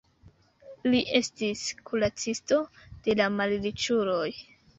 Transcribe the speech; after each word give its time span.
Li 0.87 1.01
estis 1.19 1.61
kuracisto 1.89 2.59
de 3.09 3.17
la 3.21 3.29
malriĉuloj. 3.37 4.27